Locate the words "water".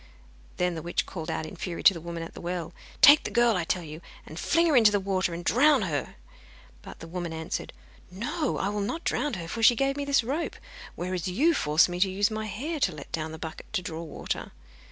4.99-5.31, 14.01-14.53